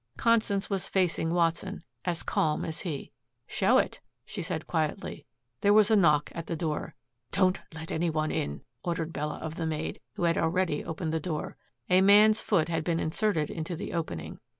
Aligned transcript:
Constance 0.17 0.67
was 0.67 0.89
facing 0.89 1.29
Watson, 1.31 1.83
as 2.05 2.23
calm 2.23 2.65
as 2.65 2.79
he. 2.79 3.11
"Show 3.45 3.77
it," 3.77 3.99
she 4.25 4.41
said 4.41 4.65
quietly. 4.65 5.27
There 5.59 5.73
was 5.75 5.91
a 5.91 5.95
knock 5.95 6.31
at 6.33 6.47
the 6.47 6.55
door. 6.55 6.95
"Don't 7.31 7.61
let 7.71 7.91
any 7.91 8.09
one 8.09 8.31
in," 8.31 8.63
ordered 8.83 9.13
Bella 9.13 9.37
of 9.37 9.57
the 9.57 9.67
maid, 9.67 9.99
who 10.13 10.23
had 10.23 10.39
already 10.39 10.83
opened 10.83 11.13
the 11.13 11.19
door. 11.19 11.55
A 11.87 12.01
man's 12.01 12.41
foot 12.41 12.67
had 12.67 12.83
been 12.83 12.99
inserted 12.99 13.51
into 13.51 13.75
the 13.75 13.93
opening. 13.93 14.39